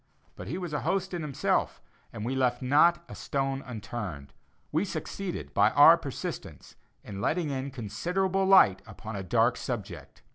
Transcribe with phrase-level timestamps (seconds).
[0.35, 1.79] But he was a host in himself,
[2.11, 4.33] and we left not a stone unturned;
[4.71, 10.23] we succeeded by our persistence, in letting in considerable light upon a dark subject.